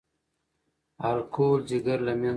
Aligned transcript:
الکول 1.09 1.59
ځیګر 1.69 1.99
له 2.07 2.13
منځه 2.19 2.27
وړي. 2.27 2.29